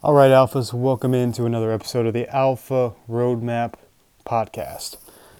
[0.00, 3.74] All right, Alphas, welcome into another episode of the Alpha Roadmap
[4.24, 4.96] Podcast.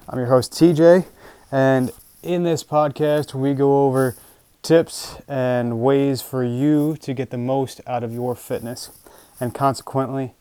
[0.09, 1.07] I'm your host, TJ,
[1.53, 1.93] and
[2.25, 4.17] in this podcast, we go over
[4.63, 8.91] tips and ways for you to get the most out of your fitness
[9.39, 10.35] and consequently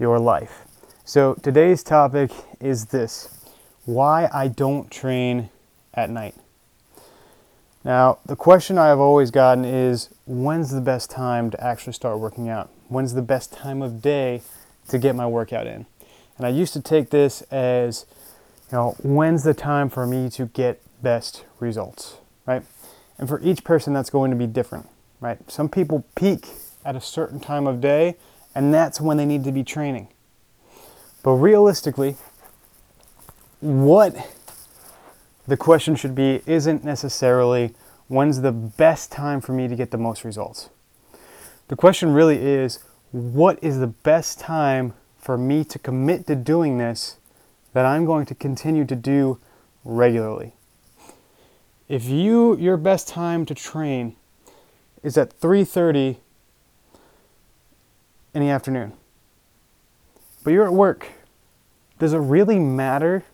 [0.00, 0.62] your life.
[1.04, 3.38] So, today's topic is this
[3.84, 5.50] why I don't train
[5.92, 6.36] at night.
[7.84, 12.18] Now, the question I have always gotten is when's the best time to actually start
[12.18, 12.70] working out?
[12.92, 14.42] When's the best time of day
[14.88, 15.86] to get my workout in?
[16.36, 18.04] And I used to take this as,
[18.70, 22.62] you know, when's the time for me to get best results, right?
[23.16, 24.90] And for each person, that's going to be different,
[25.20, 25.38] right?
[25.50, 26.48] Some people peak
[26.84, 28.16] at a certain time of day,
[28.54, 30.08] and that's when they need to be training.
[31.22, 32.16] But realistically,
[33.60, 34.14] what
[35.46, 37.74] the question should be isn't necessarily
[38.08, 40.68] when's the best time for me to get the most results.
[41.68, 42.80] The question really is
[43.12, 47.16] what is the best time for me to commit to doing this
[47.74, 49.38] that I'm going to continue to do
[49.84, 50.52] regularly.
[51.88, 54.16] If you your best time to train
[55.02, 56.18] is at 3:30
[58.34, 58.94] in the afternoon.
[60.42, 61.06] But you're at work.
[61.98, 63.24] Does it really matter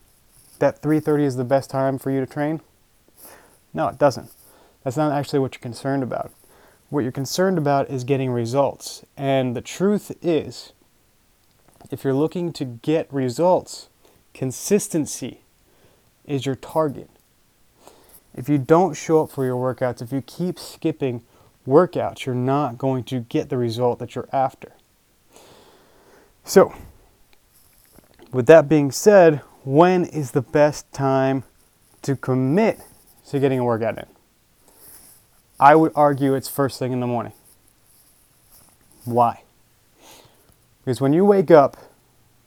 [0.58, 2.60] that 3:30 is the best time for you to train?
[3.72, 4.30] No, it doesn't.
[4.82, 6.32] That's not actually what you're concerned about.
[6.90, 9.04] What you're concerned about is getting results.
[9.16, 10.72] And the truth is,
[11.90, 13.88] if you're looking to get results,
[14.32, 15.42] consistency
[16.24, 17.10] is your target.
[18.34, 21.24] If you don't show up for your workouts, if you keep skipping
[21.66, 24.72] workouts, you're not going to get the result that you're after.
[26.44, 26.72] So,
[28.32, 31.44] with that being said, when is the best time
[32.02, 32.80] to commit
[33.28, 34.06] to getting a workout in?
[35.60, 37.32] I would argue it's first thing in the morning.
[39.04, 39.42] Why?
[40.84, 41.76] Because when you wake up,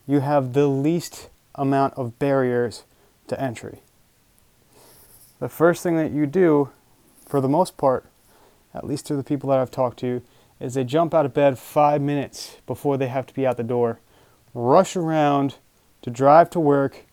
[0.08, 2.84] you have the least amount of barriers
[3.28, 3.82] to entry.
[5.40, 6.70] The first thing that you do,
[7.28, 8.06] for the most part,
[8.74, 10.22] at least to the people that I've talked to,
[10.60, 13.64] is they jump out of bed five minutes before they have to be out the
[13.64, 14.00] door,
[14.54, 15.56] rush around
[16.04, 17.06] to drive to work,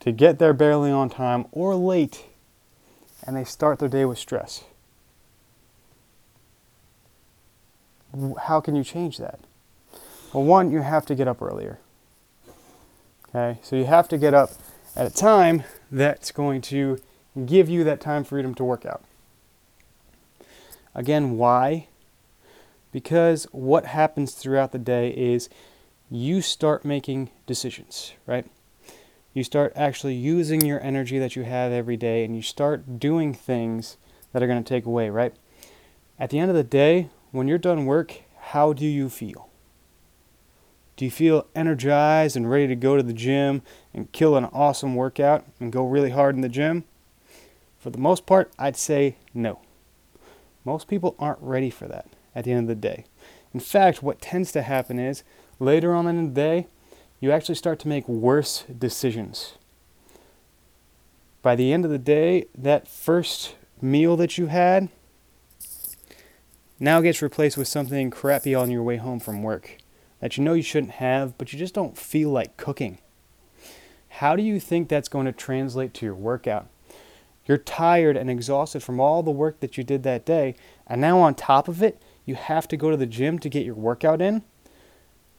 [0.00, 2.24] to get there barely on time or late,
[3.24, 4.64] and they start their day with stress.
[8.42, 9.40] How can you change that?
[10.32, 11.78] Well, one, you have to get up earlier.
[13.28, 14.50] Okay, so you have to get up
[14.96, 16.98] at a time that's going to
[17.46, 19.02] give you that time freedom to work out.
[20.94, 21.86] Again, why?
[22.90, 25.48] Because what happens throughout the day is
[26.10, 28.46] you start making decisions, right?
[29.32, 33.32] you start actually using your energy that you have every day and you start doing
[33.32, 33.96] things
[34.32, 35.34] that are going to take away, right?
[36.18, 39.48] At the end of the day, when you're done work, how do you feel?
[40.96, 43.62] Do you feel energized and ready to go to the gym
[43.94, 46.84] and kill an awesome workout and go really hard in the gym?
[47.78, 49.60] For the most part, I'd say no.
[50.64, 53.06] Most people aren't ready for that at the end of the day.
[53.54, 55.22] In fact, what tends to happen is
[55.58, 56.66] later on in the day,
[57.18, 59.54] you actually start to make worse decisions.
[61.42, 64.90] By the end of the day, that first meal that you had
[66.80, 69.76] now gets replaced with something crappy on your way home from work
[70.20, 72.98] that you know you shouldn't have, but you just don't feel like cooking.
[74.08, 76.68] How do you think that's going to translate to your workout?
[77.46, 80.54] You're tired and exhausted from all the work that you did that day,
[80.86, 83.64] and now on top of it, you have to go to the gym to get
[83.64, 84.42] your workout in.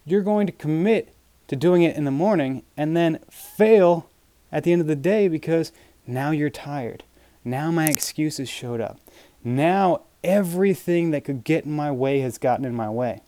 [0.03, 1.13] You're going to commit
[1.47, 4.09] to doing it in the morning and then fail
[4.51, 5.71] at the end of the day because
[6.07, 7.03] now you're tired.
[7.45, 8.99] Now my excuses showed up.
[9.43, 13.21] Now everything that could get in my way has gotten in my way.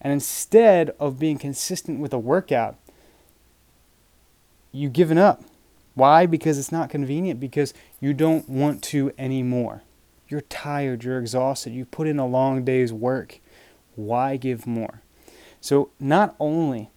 [0.00, 2.76] And instead of being consistent with a workout,
[4.72, 5.42] you've given up.
[5.94, 6.26] Why?
[6.26, 9.82] Because it's not convenient, because you don't want to anymore.
[10.28, 13.40] You're tired, you're exhausted, you put in a long day's work.
[13.94, 15.00] Why give more?
[15.60, 16.90] So, not only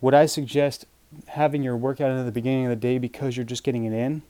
[0.00, 0.84] would I suggest
[1.28, 4.22] having your workout in the beginning of the day because you're just getting it in?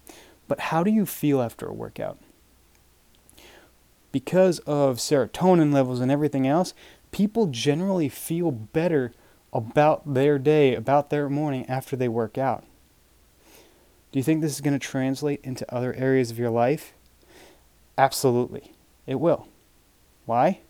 [0.46, 2.18] But how do you feel after a workout?
[4.14, 6.72] Because of serotonin levels and everything else,
[7.10, 9.12] people generally feel better
[9.52, 12.62] about their day, about their morning after they work out.
[14.12, 16.92] Do you think this is going to translate into other areas of your life?
[17.98, 18.74] Absolutely,
[19.04, 19.48] it will.
[20.26, 20.60] Why?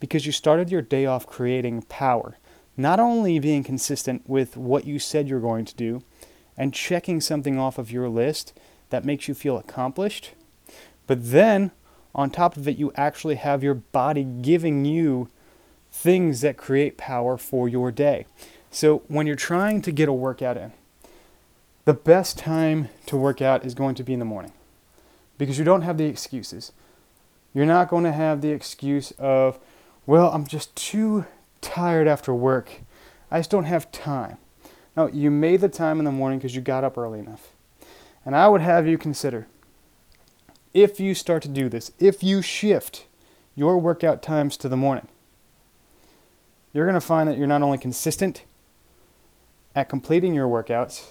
[0.00, 2.38] Because you started your day off creating power,
[2.76, 6.02] not only being consistent with what you said you're going to do
[6.56, 8.52] and checking something off of your list
[8.88, 10.32] that makes you feel accomplished,
[11.06, 11.70] but then
[12.14, 15.28] on top of it, you actually have your body giving you
[15.92, 18.26] things that create power for your day.
[18.70, 20.72] So when you're trying to get a workout in,
[21.84, 24.52] the best time to work out is going to be in the morning
[25.38, 26.72] because you don't have the excuses.
[27.52, 29.58] You're not going to have the excuse of,
[30.06, 31.26] well, I'm just too
[31.60, 32.70] tired after work.
[33.30, 34.36] I just don't have time.
[34.96, 37.50] No, you made the time in the morning because you got up early enough.
[38.24, 39.46] And I would have you consider
[40.72, 43.06] if you start to do this, if you shift
[43.54, 45.08] your workout times to the morning,
[46.72, 48.44] you're going to find that you're not only consistent
[49.74, 51.06] at completing your workouts,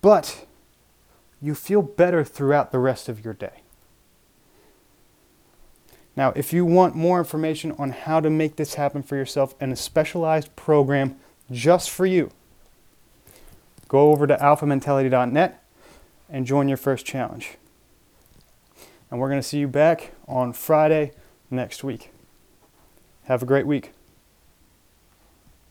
[0.00, 0.46] but
[1.40, 3.62] you feel better throughout the rest of your day.
[6.14, 9.72] Now, if you want more information on how to make this happen for yourself and
[9.72, 11.16] a specialized program
[11.50, 12.30] just for you,
[13.88, 15.62] go over to alphamentality.net
[16.28, 17.56] and join your first challenge.
[19.12, 21.12] And we're going to see you back on Friday
[21.50, 22.12] next week.
[23.24, 23.92] Have a great week.